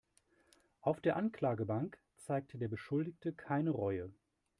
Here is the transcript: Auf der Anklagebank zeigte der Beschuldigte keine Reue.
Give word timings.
Auf 0.81 0.99
der 0.99 1.15
Anklagebank 1.15 1.95
zeigte 2.17 2.57
der 2.57 2.69
Beschuldigte 2.69 3.33
keine 3.33 3.69
Reue. 3.69 4.09